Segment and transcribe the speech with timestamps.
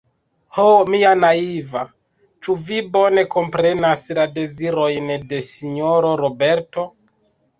[0.57, 0.63] Ho,
[0.93, 1.83] mia naiva,
[2.47, 6.87] ĉu vi bone komprenas la dezirojn de sinjoro Roberto?